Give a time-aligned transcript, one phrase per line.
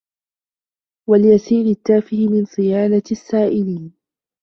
[1.09, 3.93] وَالْيَسِيرِ التَّافِهِ مِنْ صِيَانَةِ السَّائِلِينَ